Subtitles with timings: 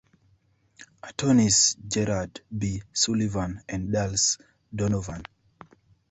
[1.03, 2.81] Attorneys Gerard B.
[2.91, 4.39] Sullivan and Dulce
[4.73, 5.21] Donovan.